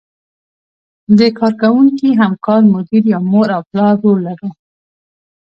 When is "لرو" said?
4.27-4.49